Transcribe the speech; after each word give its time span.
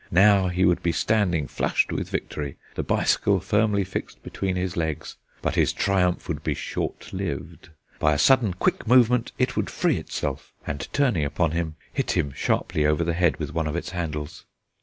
Now 0.09 0.47
he 0.47 0.65
would 0.65 0.81
be 0.81 0.91
standing 0.91 1.45
flushed 1.45 1.91
with 1.91 2.09
victory, 2.09 2.57
the 2.73 2.81
bicycle 2.81 3.39
firmly 3.39 3.83
fixed 3.83 4.23
between 4.23 4.55
his 4.55 4.75
legs. 4.75 5.15
But 5.43 5.53
his 5.53 5.71
triumph 5.73 6.27
would 6.27 6.41
be 6.43 6.55
short 6.55 7.13
lived. 7.13 7.69
By 7.99 8.13
a 8.15 8.17
sudden, 8.17 8.55
quick 8.55 8.87
movement 8.87 9.31
it 9.37 9.55
would 9.55 9.69
free 9.69 9.97
itself, 9.97 10.53
and, 10.65 10.91
turning 10.91 11.23
upon 11.23 11.51
him, 11.51 11.75
hit 11.93 12.17
him 12.17 12.31
sharply 12.35 12.83
over 12.83 13.03
the 13.03 13.13
head 13.13 13.37
with 13.37 13.53
one 13.53 13.67
of 13.67 13.75
its 13.75 13.91
handles. 13.91 14.47